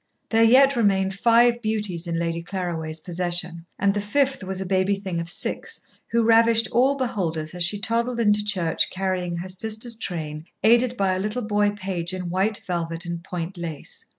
There 0.29 0.41
yet 0.41 0.75
remained 0.75 1.13
five 1.13 1.61
beauties 1.61 2.07
in 2.07 2.17
Lady 2.17 2.41
Claraway's 2.41 2.99
possession, 3.01 3.67
and 3.77 3.93
the 3.93 4.01
fifth 4.01 4.43
was 4.43 4.59
a 4.59 4.65
baby 4.65 4.95
thing 4.95 5.19
of 5.19 5.29
six, 5.29 5.79
who 6.07 6.23
ravished 6.23 6.67
all 6.71 6.95
beholders 6.95 7.53
as 7.53 7.63
she 7.63 7.77
toddled 7.79 8.19
into 8.19 8.43
church 8.43 8.89
carrying 8.89 9.37
her 9.37 9.47
sister's 9.49 9.93
train, 9.95 10.45
aided 10.63 10.97
by 10.97 11.13
a 11.13 11.19
little 11.19 11.43
boy 11.43 11.69
page 11.69 12.15
in 12.15 12.31
white 12.31 12.61
velvet 12.65 13.05
and 13.05 13.23
point 13.23 13.59
lace. 13.59 14.05